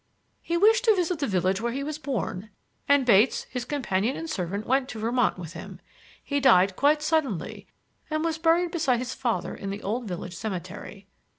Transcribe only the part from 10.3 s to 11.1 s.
cemetery.